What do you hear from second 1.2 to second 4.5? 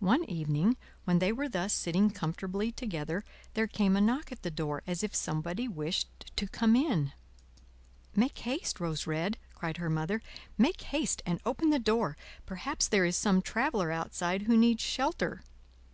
they were thus sitting comfortably together, there came a knock at the